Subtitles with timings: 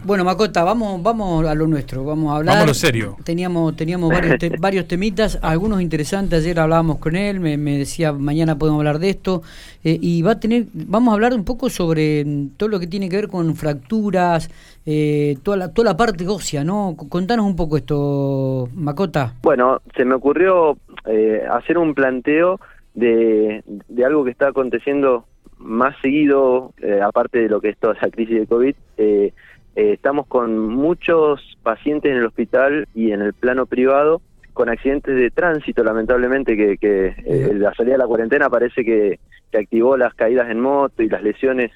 [0.04, 2.54] Bueno, Macota, vamos, vamos a lo nuestro, vamos a hablar.
[2.54, 3.16] Vamos a lo serio.
[3.24, 6.42] Teníamos, teníamos varios, varios temitas, algunos interesantes.
[6.42, 9.42] Ayer hablábamos con él, me, decía mañana podemos hablar de esto
[9.84, 12.24] eh, y va a tener, vamos a hablar un poco sobre
[12.56, 14.50] todo lo que tiene que ver con fracturas,
[14.86, 16.96] eh, toda la toda la parte ósea, ¿no?
[17.08, 19.34] Contanos un poco esto, Macota.
[19.42, 22.58] Bueno, se me ocurrió eh, hacer un planteo
[22.94, 25.26] de, de algo que está aconteciendo
[25.60, 29.32] más seguido, eh, aparte de lo que es toda esa crisis de COVID, eh,
[29.80, 34.20] eh, estamos con muchos pacientes en el hospital y en el plano privado
[34.52, 37.14] con accidentes de tránsito, lamentablemente, que, que
[37.54, 39.18] la salida de la cuarentena parece que,
[39.58, 41.72] activó las caídas en moto y las lesiones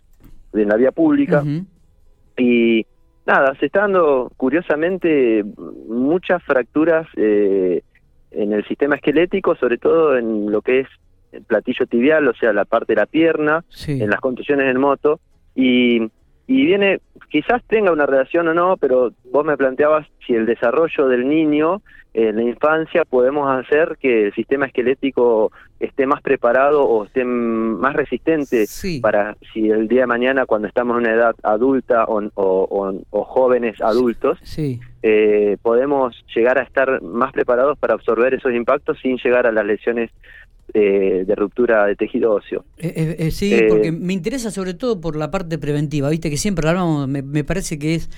[0.53, 1.43] en la vía pública.
[2.37, 2.87] Y
[3.27, 5.43] nada, se está dando, curiosamente,
[5.89, 7.83] muchas fracturas en
[8.31, 10.89] el sistema esquelético, sobre todo en lo que es
[11.33, 15.21] el platillo tibial, o sea, la parte de la pierna, en las contusiones en moto,
[15.55, 16.03] y,
[16.47, 21.09] y viene, quizás tenga una relación o no, pero vos me planteabas si el desarrollo
[21.09, 21.81] del niño
[22.13, 27.95] en la infancia podemos hacer que el sistema esquelético esté más preparado o esté más
[27.95, 28.67] resistente
[29.01, 33.81] para si el día de mañana cuando estamos en una edad adulta o, o, jóvenes
[33.81, 34.39] adultos
[35.03, 39.67] eh, podemos llegar a estar más preparados para absorber esos impactos sin llegar a las
[39.67, 40.11] lesiones
[40.81, 42.65] de ruptura de tejido óseo.
[42.79, 46.69] Eh, eh, sí, porque me interesa sobre todo por la parte preventiva, viste que siempre
[46.69, 48.11] hablamos, me, me parece que es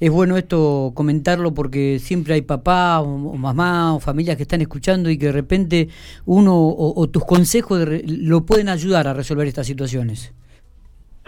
[0.00, 5.10] es bueno esto comentarlo porque siempre hay papá o, mamá o familias que están escuchando
[5.10, 5.88] y que de repente
[6.24, 10.32] uno o, tus consejos lo pueden ayudar a resolver estas situaciones.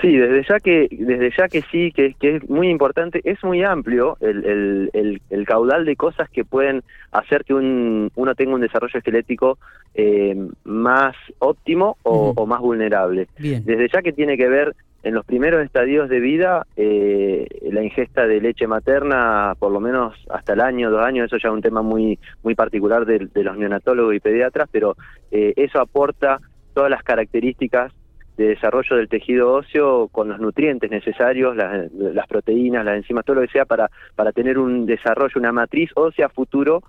[0.00, 3.62] Sí, desde ya que desde ya que sí, que, que es muy importante, es muy
[3.62, 8.60] amplio el, el, el, caudal de cosas que pueden hacer que un, uno tenga un
[8.60, 9.58] desarrollo esquelético
[9.94, 13.28] eh, más óptimo o, o, más vulnerable.
[13.38, 13.64] Bien.
[13.64, 18.26] Desde ya que tiene que ver en los primeros estadios de vida, eh, la ingesta
[18.26, 21.62] de leche materna, por lo menos hasta el año, dos años, eso ya es un
[21.62, 24.96] tema muy, muy particular de, los neonatólogos y pediatras, pero
[25.30, 26.40] eh, eso aporta
[26.74, 27.92] todas las características
[28.36, 33.42] de desarrollo del tejido óseo con los nutrientes necesarios, las, proteínas, las enzimas, todo lo
[33.42, 36.82] que sea para, para tener un desarrollo, una matriz ósea futuro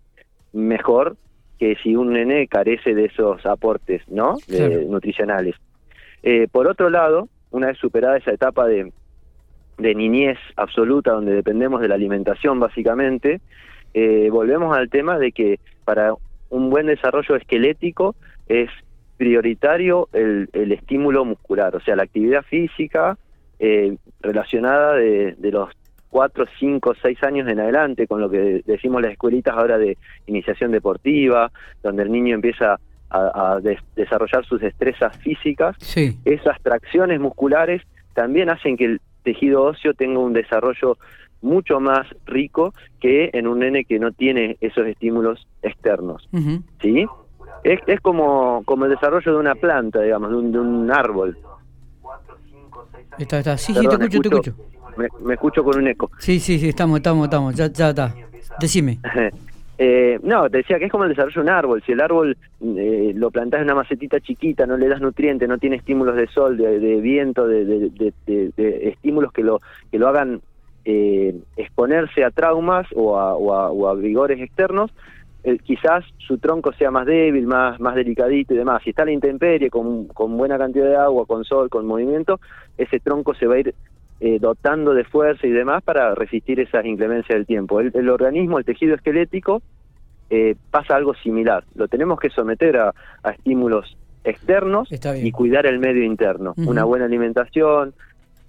[0.53, 1.15] mejor
[1.57, 4.35] que si un nene carece de esos aportes ¿no?
[4.87, 5.55] nutricionales.
[6.21, 8.91] Eh, por otro lado, una vez superada esa etapa de,
[9.77, 13.39] de niñez absoluta donde dependemos de la alimentación básicamente,
[13.93, 16.13] eh, volvemos al tema de que para
[16.49, 18.15] un buen desarrollo esquelético
[18.47, 18.69] es
[19.17, 23.17] prioritario el, el estímulo muscular, o sea, la actividad física
[23.59, 25.69] eh, relacionada de, de los
[26.09, 29.97] 4, 5, 6 años en adelante, con lo que decimos las escuelitas ahora de
[30.27, 31.51] iniciación deportiva,
[31.83, 32.79] donde el niño empieza
[33.09, 33.59] a,
[33.95, 35.75] desarrollar sus destrezas físicas,
[36.25, 37.81] esas tracciones musculares
[38.13, 40.97] también hacen que el tejido óseo tenga un desarrollo
[41.41, 46.27] mucho más rico que en un nene que no tiene esos estímulos externos.
[46.81, 47.05] ¿Sí?
[47.63, 51.37] Es, es como, como el desarrollo de una planta, digamos, de un, árbol.
[53.17, 53.57] Está, está.
[53.57, 54.55] Sí, sí, te escucho, te escucho.
[55.23, 56.09] Me, escucho con un eco.
[56.19, 57.55] Sí, sí, sí, estamos, estamos, estamos.
[57.55, 58.13] Ya, ya está.
[58.59, 58.99] Decime.
[59.79, 61.83] Eh, no, te decía que es como el desarrollo de un árbol.
[61.85, 65.59] Si el árbol eh, lo plantás en una macetita chiquita, no le das nutrientes, no
[65.59, 67.91] tiene estímulos de sol, de, viento, de,
[68.89, 70.41] estímulos que lo, que lo hagan
[70.83, 74.91] eh, exponerse a traumas o a, o a, vigores externos,
[75.47, 78.83] eh, quizás su tronco sea más débil, más, más delicadito y demás.
[78.83, 82.41] Si está a la intemperie, con, con buena cantidad de agua, con sol, con movimiento,
[82.77, 83.73] ese tronco se va a ir
[84.19, 87.79] eh, dotando de fuerza y demás para resistir esas inclemencias del tiempo.
[87.79, 89.61] El, organismo, el tejido esquelético,
[90.29, 91.63] eh, pasa algo similar.
[91.75, 92.93] Lo tenemos que someter a,
[93.31, 96.55] estímulos externos y cuidar el medio interno.
[96.57, 97.93] Una buena alimentación.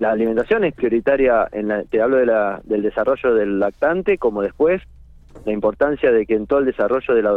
[0.01, 4.43] La alimentación es prioritaria, en la, te hablo de la, del desarrollo del lactante, como
[4.43, 4.83] después
[5.49, 7.33] la importancia de que en todo el desarrollo de la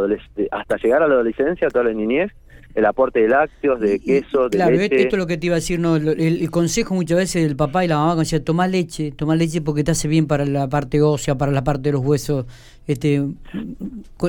[0.52, 2.30] hasta llegar a la adolescencia, toda la niñez,
[2.74, 5.60] el aporte de lácteos, de queso, de claro, esto es lo que te iba a
[5.60, 9.36] decir, no, el, consejo muchas veces del papá y la mamá, decía, toma leche, toma
[9.36, 12.46] leche porque te hace bien para la parte ósea, para la parte de los huesos.
[12.86, 13.22] Este,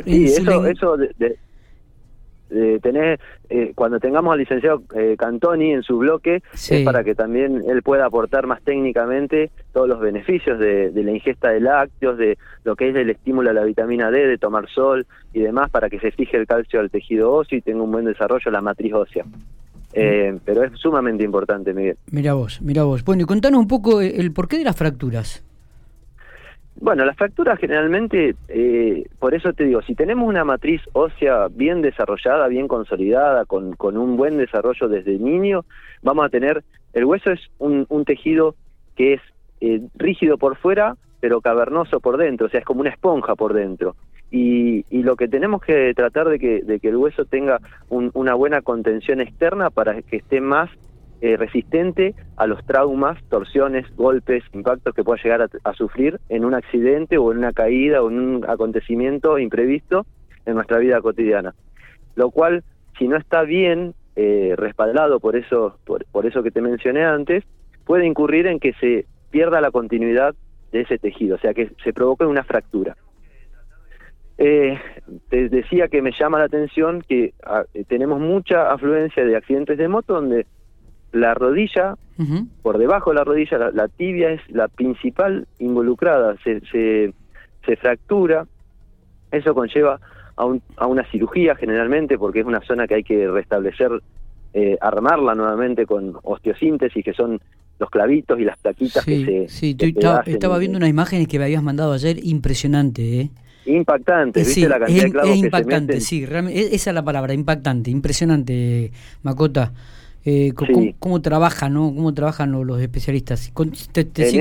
[0.05, 1.37] sí, eso, eso de,
[2.49, 3.19] eh, tener,
[3.49, 7.81] eh, cuando tengamos al licenciado eh, Cantoni en su bloque, es para que también él
[7.81, 12.89] pueda aportar más técnicamente todos los beneficios de, la ingesta de lácteos, de lo que
[12.89, 16.11] es el estímulo a la vitamina D, de tomar sol y demás, para que se
[16.11, 19.25] fije el calcio al tejido óseo y tenga un buen desarrollo la matriz ósea.
[19.95, 21.97] Eh, pero es sumamente importante, Miguel.
[22.11, 23.03] Mira vos, mira vos.
[23.03, 25.43] Bueno, y contanos un poco el porqué de las fracturas.
[26.75, 31.81] Bueno, las fracturas generalmente, eh, por eso te digo, si tenemos una matriz ósea bien
[31.81, 35.65] desarrollada, bien consolidada, con, con un buen desarrollo desde niño,
[36.01, 38.55] vamos a tener, el hueso es un, un tejido
[38.95, 39.21] que es
[39.61, 43.53] eh, rígido por fuera, pero cavernoso por dentro, o sea, es como una esponja por
[43.53, 43.95] dentro.
[44.29, 47.59] Y, y lo que tenemos que tratar de que, de que el hueso tenga
[47.89, 50.71] una buena contención externa para que esté más
[51.23, 56.53] eh, resistente a los traumas, torsiones, golpes, impactos que pueda llegar a, sufrir en un
[56.53, 60.05] accidente o en una caída o en un acontecimiento imprevisto
[60.45, 61.55] en nuestra vida cotidiana.
[62.15, 62.65] Lo cual,
[62.99, 67.45] si no está bien eh, respaldado por eso, por, eso que te mencioné antes,
[67.85, 70.35] puede incurrir en que se pierda la continuidad
[70.73, 72.97] de ese tejido, o sea, que se provoque una fractura.
[74.37, 74.77] Eh,
[75.29, 79.87] te decía que me llama la atención que ah, tenemos mucha afluencia de accidentes de
[79.87, 80.47] moto donde
[81.13, 81.95] la rodilla,
[82.61, 87.13] por debajo de la rodilla, la, tibia es la principal involucrada, se, se,
[87.65, 88.45] se fractura,
[89.31, 89.99] eso conlleva
[90.35, 93.91] a, un, a, una cirugía generalmente porque es una zona que hay que restablecer,
[94.53, 97.39] eh, armarla nuevamente con osteosíntesis, que son
[97.79, 99.49] los clavitos y las plaquitas que se...
[99.49, 99.77] Sí,
[100.25, 103.29] estaba, viendo unas imágenes que me habías mandado ayer, impresionante, ¿eh?
[103.65, 107.91] Impactante, ¿viste sí, la cantidad es, es impactante, sí, realmente, esa es la palabra, impactante,
[107.91, 109.71] impresionante, Macota
[110.25, 110.53] eh,
[110.99, 111.93] cómo, trabajan, ¿no?
[111.93, 113.51] ¿Cómo trabajan los, especialistas?
[113.57, 113.73] en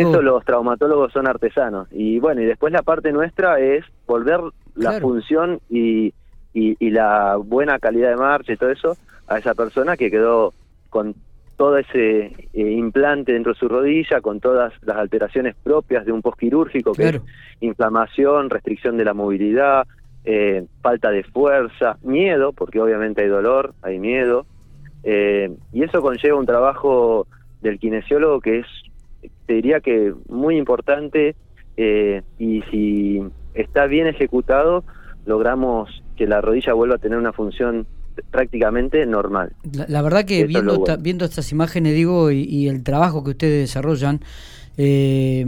[0.00, 1.88] eso los traumatólogos son artesanos.
[1.90, 4.40] Y bueno, y después la parte nuestra es volver
[4.76, 6.14] la función y,
[6.54, 8.96] y, la buena calidad de marcha y todo eso
[9.26, 10.54] a esa persona que quedó
[10.88, 11.14] con
[11.56, 16.22] todo ese eh, implante dentro de su rodilla, con todas las alteraciones propias de un
[16.22, 17.20] posquirúrgico, que es
[17.60, 19.86] inflamación, restricción de la movilidad,
[20.24, 24.46] eh, falta de fuerza, miedo, porque obviamente hay dolor, hay miedo,
[25.04, 27.26] eh, y eso conlleva un trabajo
[27.60, 28.66] del kinesiólogo que es,
[29.46, 31.34] te diría que muy importante
[31.76, 33.22] eh, y si
[33.54, 34.84] está bien ejecutado,
[35.26, 37.86] logramos que la rodilla vuelva a tener una función
[38.30, 39.52] prácticamente normal.
[39.88, 44.20] La, verdad que viendo, viendo estas imágenes, digo, y, y, el trabajo que ustedes desarrollan,
[44.76, 45.46] eh,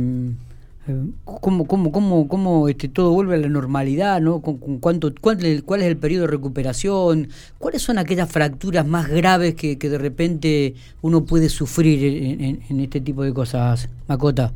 [1.24, 4.40] cómo, cómo, cómo, cómo este, todo vuelve a la normalidad, ¿no?
[4.40, 7.28] ¿Con, cuánto, cuál, cuál, es el periodo de recuperación?
[7.58, 12.38] ¿Cuáles son aquellas fracturas más graves que, que de repente uno puede sufrir
[12.68, 14.52] en, este tipo de cosas, Macota?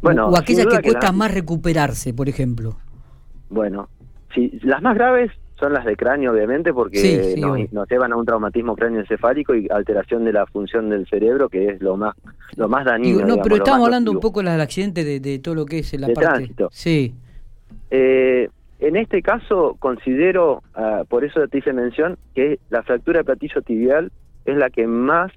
[0.00, 2.76] Bueno, o, aquellas que, cuesta más recuperarse, por ejemplo.
[3.50, 3.88] Bueno,
[4.34, 8.74] sí, las más graves son las de cráneo, obviamente, porque nos, llevan a un traumatismo
[8.74, 12.14] cráneoencefálico y alteración de la función del cerebro, que es lo más
[12.56, 13.26] lo más dañino.
[13.26, 16.08] no, pero estamos hablando un poco del accidente, de, de, todo lo que es la
[16.08, 16.20] parte...
[16.20, 16.68] Tránsito.
[16.72, 17.14] Sí.
[17.90, 18.48] Eh,
[18.80, 23.62] en este caso, considero, ah, por eso te hice mención, que la fractura de platillo
[23.62, 24.10] tibial
[24.44, 25.32] es la que más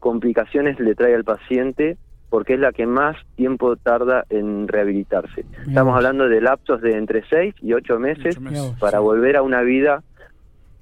[0.00, 1.96] complicaciones le trae al paciente
[2.34, 5.44] porque es la que más tiempo tarda en rehabilitarse.
[5.68, 8.36] Estamos hablando de lapsos de entre 6 y 8 meses,
[8.80, 10.02] para volver a una vida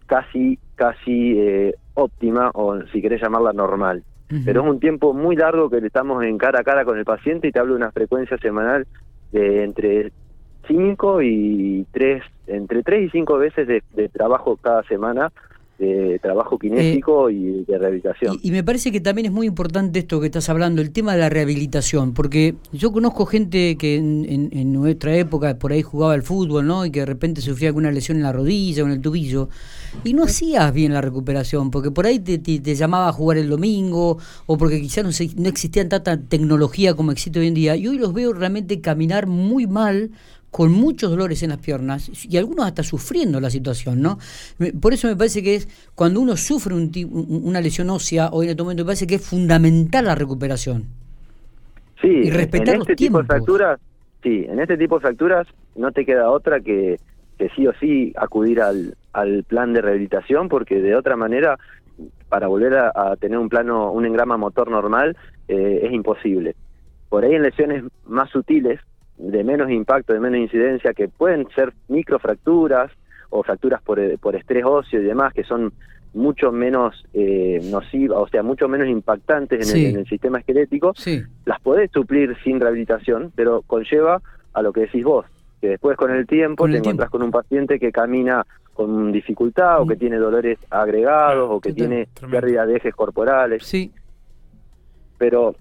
[0.06, 4.02] casi casi eh, óptima o si querés llamarla normal.
[4.46, 7.48] Pero es un tiempo muy largo que estamos en cara a cara con el paciente
[7.48, 8.86] y te hablo de una frecuencia semanal
[9.30, 10.10] de entre
[10.68, 15.30] 5 y 3, entre 3 y 5 veces de trabajo cada semana
[15.82, 18.38] de trabajo kinésico eh, y de rehabilitación.
[18.42, 21.20] Y, me parece que también es muy importante esto que estás hablando, el tema de
[21.20, 26.66] la rehabilitación, porque yo conozco gente que en, nuestra época por ahí jugaba al fútbol,
[26.66, 26.86] ¿no?
[26.86, 29.48] Y que de repente sufría alguna lesión en la rodilla o en el tubillo,
[30.04, 33.48] y no hacías bien la recuperación, porque por ahí te, te, llamaba a jugar el
[33.48, 37.88] domingo, o porque quizás no, no existía tanta tecnología como existe hoy en día, y
[37.88, 40.10] hoy los veo realmente caminar muy mal
[40.52, 44.18] con muchos dolores en las piernas y algunos hasta sufriendo la situación, ¿no?
[44.80, 46.92] Por eso me parece que es cuando uno sufre un,
[47.42, 50.84] una lesión ósea o en este momento me parece que es fundamental la recuperación.
[52.02, 53.80] Sí, y respetar en este tipo de fracturas,
[54.22, 57.00] sí, en este tipo de fracturas no te queda otra que,
[57.38, 61.58] que sí o sí acudir al, al plan de rehabilitación porque de otra manera
[62.28, 65.16] para volver a, tener un plano, un engrama motor normal
[65.48, 66.56] eh, es imposible.
[67.08, 68.80] Por ahí en lesiones más sutiles
[69.18, 72.90] de menos impacto, de menos incidencia, que pueden ser microfracturas
[73.30, 75.72] o fracturas por, eh, por estrés óseo y demás, que son
[76.14, 80.92] mucho menos eh, nocivas, o sea, mucho menos impactantes en, el, sistema esquelético,
[81.46, 84.20] las podés suplir sin rehabilitación, pero conlleva
[84.52, 85.24] a lo que decís vos,
[85.60, 89.86] que después con el tiempo te encontrás con un paciente que camina con dificultad o
[89.86, 89.98] que mm.
[89.98, 93.64] tiene dolores agregados o que tiene pérdida de ejes corporales.
[93.64, 93.92] Sí.
[95.18, 95.54] Pero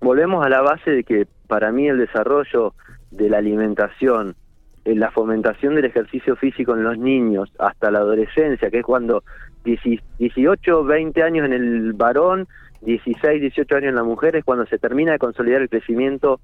[0.00, 2.74] volvemos a la base de que para mí el desarrollo
[3.10, 4.36] de la alimentación,
[4.84, 9.24] la fomentación del ejercicio físico en los niños hasta la adolescencia, que es cuando
[9.64, 12.46] 18, 20 años en el varón,
[12.82, 16.40] 16, 18 años en la mujer, es cuando se termina de consolidar el crecimiento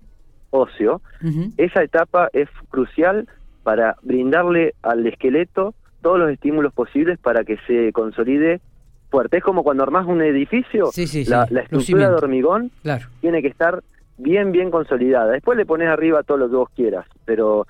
[0.50, 1.00] óseo.
[1.56, 3.28] Esa etapa es crucial
[3.62, 5.72] para brindarle al esqueleto
[6.02, 8.60] todos los estímulos posibles para que se consolide
[9.08, 9.36] fuerte.
[9.36, 10.90] Es como cuando armas un edificio,
[11.28, 12.72] la, estructura de hormigón
[13.20, 13.84] tiene que estar
[14.18, 15.32] bien, bien consolidada.
[15.32, 17.66] Después le pones arriba todo lo que vos quieras, pero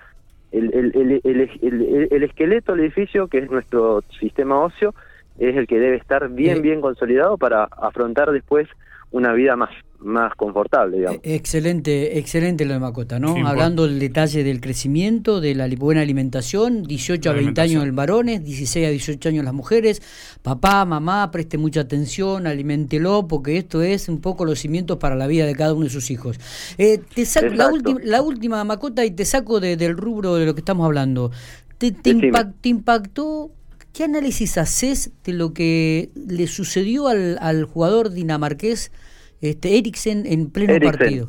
[0.53, 4.95] el, el, el, el, esqueleto del edificio, que es nuestro sistema óseo,
[5.39, 8.69] es el que debe estar bien, bien consolidado para afrontar después
[9.11, 11.21] una vida más más confortable, digamos.
[11.23, 13.47] E-, excelente, excelente lo de Macota, ¿no?
[13.47, 18.45] Hablando del detalle del crecimiento, de la buena alimentación, 18 a 20 años el varones,
[18.45, 20.03] 16 a 18 años las mujeres,
[20.43, 25.27] papá, mamá, preste mucha atención, aliméntelo, porque esto es un poco los cimientos para la
[25.27, 26.39] vida de cada uno de sus hijos.
[26.79, 30.55] Eh, te saco la, última, la última, Macota, y te saco del rubro de lo
[30.55, 31.31] que estamos hablando.
[31.79, 33.51] ¿Te, te, te impactó
[33.97, 38.93] ¿Qué análisis haces de lo que le sucedió al, al jugador dinamarqués
[39.41, 41.29] este, Eriksen en pleno partido.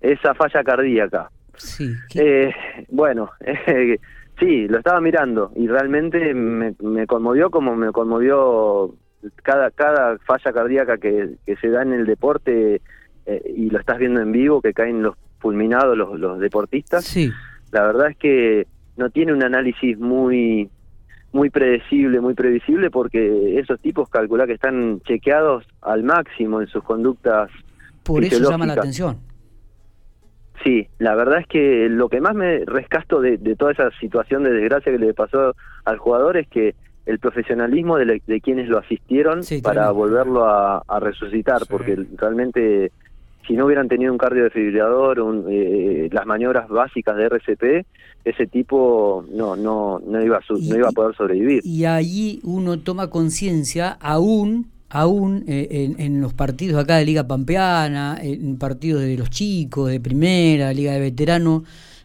[0.00, 1.30] Esa falla cardíaca.
[1.56, 1.92] Sí.
[2.14, 2.52] Eh,
[2.88, 3.30] bueno,
[4.40, 6.74] sí, lo estaba mirando y realmente me,
[7.06, 8.94] conmovió como me conmovió
[9.42, 12.80] cada cada falla cardíaca que, se da en el deporte
[13.26, 17.04] eh, y lo estás viendo en vivo, que caen los fulminados los, los deportistas.
[17.04, 17.30] Sí.
[17.72, 20.70] La verdad es que no tiene un análisis muy
[21.32, 26.82] muy predecible, muy previsible, porque esos tipos calcula que están chequeados al máximo en sus
[26.82, 27.50] conductas.
[28.02, 29.18] Por eso llama la atención.
[30.64, 34.52] Sí, la verdad es que lo que más me rescasto de, toda esa situación de
[34.52, 36.74] desgracia que le pasó al jugador es que
[37.06, 42.92] el profesionalismo de, quienes lo asistieron para volverlo a, resucitar, porque realmente
[43.46, 47.86] si no hubieran tenido un cardiodefibrilador, un, eh, las maniobras básicas de RCP,
[48.24, 51.60] ese tipo no no no iba a no iba a poder sobrevivir.
[51.64, 58.18] Y allí uno toma conciencia aún aún eh, en, los partidos acá de Liga Pampeana,
[58.20, 61.62] en partidos de los chicos, de primera, Liga de Veteranos,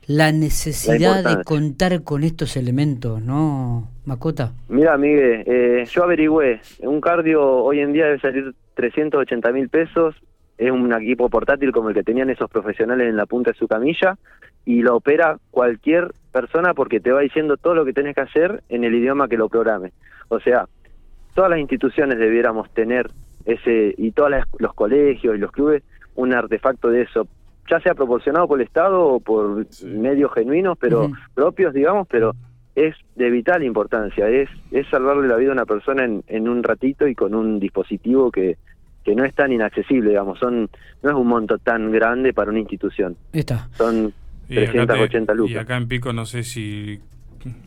[0.07, 4.53] la necesidad de contar con estos elementos, ¿no, Macota?
[4.69, 10.15] Mira, Miguel, eh, yo averigüé, un cardio hoy en día debe salir 380 mil pesos,
[10.57, 13.67] es un equipo portátil como el que tenían esos profesionales en la punta de su
[13.67, 14.17] camilla
[14.63, 18.63] y lo opera cualquier persona porque te va diciendo todo lo que tenés que hacer
[18.69, 19.91] en el idioma que lo programe.
[20.29, 20.67] O sea,
[21.33, 23.09] todas las instituciones debiéramos tener
[23.45, 25.83] ese y todos los colegios y los clubes
[26.15, 27.27] un artefacto de eso,
[27.69, 32.31] ya sea proporcionado por el Estado o por medios genuinos, pero propios, digamos, pero
[32.73, 36.63] es de vital importancia, es, es salvarle la vida a una persona en, en un
[36.63, 38.57] ratito y con un dispositivo que,
[39.05, 40.67] que no es tan inaccesible, digamos, son
[41.03, 43.15] no es un monto tan grande para una institución.
[43.31, 43.69] Está.
[43.77, 44.11] Son
[44.47, 45.55] 380 lucas.
[45.55, 46.99] Y acá en Pico no sé si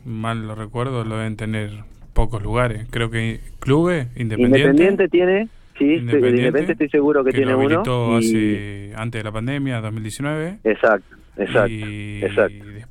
[0.04, 1.71] mal lo recuerdo, lo deben tener
[2.12, 2.87] pocos lugares.
[2.90, 4.59] Creo que clubes independiente.
[4.59, 7.83] Independiente tiene, sí, independiente, estoy seguro que, tiene uno.
[8.16, 10.59] hace antes de la pandemia, 2019.
[10.64, 11.16] Exacto.
[11.38, 12.21] Exacto, y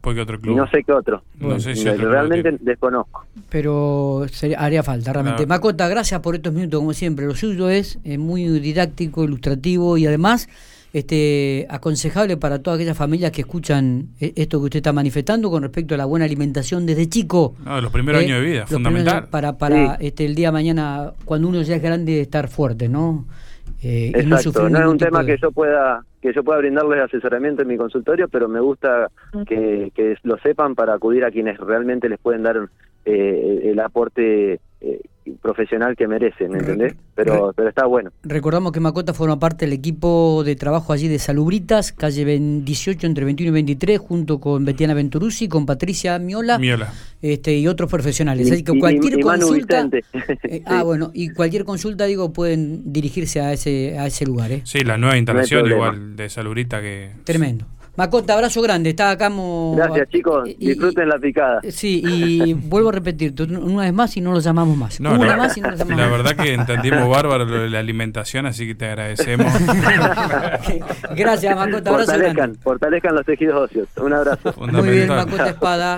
[0.09, 0.57] después que otro club.
[0.57, 1.23] no sé qué otro.
[1.39, 3.25] No sé si realmente desconozco.
[3.49, 4.25] Pero
[4.57, 5.45] haría falta, realmente.
[5.45, 7.25] Macota, gracias por estos minutos, como siempre.
[7.25, 10.47] Lo suyo es muy didáctico, ilustrativo y además
[10.93, 15.63] este aconsejable para todas aquellas familias que escuchan eh, esto que usted está manifestando con
[15.63, 17.55] respecto a la buena alimentación desde chico.
[17.63, 19.27] No, los primeros eh, años de vida, fundamental.
[19.29, 23.25] Para, para este, el día de mañana, cuando uno ya es grande, estar fuerte, ¿no?
[23.83, 27.67] Eh, Exacto, no, es un tema que yo pueda que yo pueda brindarles asesoramiento en
[27.67, 29.11] mi consultorio, pero me gusta
[29.47, 32.67] que, que lo sepan para acudir a quienes realmente les pueden dar
[33.07, 35.01] eh, el aporte eh,
[35.41, 36.95] profesional que merecen, ¿entendés?
[37.15, 38.11] Pero, pero está bueno.
[38.23, 43.25] Recordamos que Macota forma parte del equipo de trabajo allí de Salubritas, calle 18 entre
[43.25, 46.59] 21 y 23, junto con Betiana Venturuzzi, con Patricia Miola,
[47.21, 48.51] Este, y otros profesionales.
[48.51, 49.89] Así que cualquier consulta...
[50.43, 54.51] Eh, ah, bueno, y cualquier consulta, digo, pueden dirigirse a ese, a ese lugar.
[54.51, 54.61] ¿eh?
[54.65, 57.11] Sí, la nueva instalación igual de Salubrita que...
[57.23, 57.65] Tremendo.
[57.97, 59.31] Macota, abrazo grande, está acá.
[59.75, 60.47] Gracias, chicos.
[60.59, 61.61] Disfruten la picada.
[61.67, 64.99] Sí, y vuelvo a repetir, una vez más y no lo llamamos más.
[64.99, 67.79] una la, más y no lo llamamos La verdad que entendimos bárbaro lo de la
[67.79, 69.51] alimentación, así que te agradecemos.
[71.15, 71.89] Gracias, Macota.
[71.89, 72.59] Abrazo fortalezcan, grande.
[72.59, 73.89] fortalezcan los tejidos óseos.
[73.97, 74.53] Un abrazo.
[74.57, 75.95] Muy bien, Macota Espada.